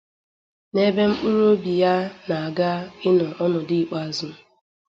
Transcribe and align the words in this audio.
na 0.73 0.79
ebe 0.89 1.03
mkpụrụ 1.09 1.43
obi 1.53 1.71
ya 1.81 1.93
na-aga 2.27 2.69
ịnọ 3.07 3.25
ọnọdụ 3.43 3.73
ikpeazụ. 3.83 4.27